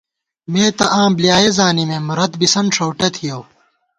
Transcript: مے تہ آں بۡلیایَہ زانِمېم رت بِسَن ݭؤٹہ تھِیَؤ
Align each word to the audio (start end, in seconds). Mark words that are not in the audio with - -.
مے 0.51 0.63
تہ 0.77 0.85
آں 0.99 1.09
بۡلیایَہ 1.15 1.51
زانِمېم 1.57 2.05
رت 2.17 2.33
بِسَن 2.39 2.65
ݭؤٹہ 2.75 3.07
تھِیَؤ 3.15 3.41